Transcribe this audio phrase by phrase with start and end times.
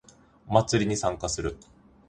[0.47, 1.55] お祭りに参加する